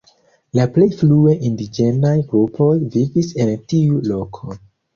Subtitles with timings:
[0.59, 4.61] La plej frue indiĝenaj grupoj vivis en tiu loko.